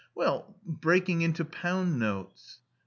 "Well, 0.15 0.55
breaking 0.65 1.21
into 1.21 1.45
pound 1.45 1.99
notes." 1.99 2.57